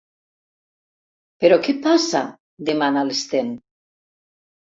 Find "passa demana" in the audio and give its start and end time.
1.83-3.05